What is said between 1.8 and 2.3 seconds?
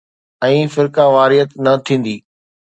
ٿيندي.